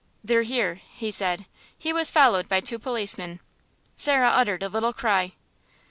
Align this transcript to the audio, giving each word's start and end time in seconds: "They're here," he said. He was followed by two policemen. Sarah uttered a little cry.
"They're 0.23 0.41
here," 0.41 0.81
he 0.89 1.11
said. 1.11 1.45
He 1.77 1.93
was 1.93 2.09
followed 2.09 2.49
by 2.49 2.59
two 2.59 2.79
policemen. 2.79 3.39
Sarah 3.95 4.29
uttered 4.29 4.63
a 4.63 4.67
little 4.67 4.93
cry. 4.93 5.33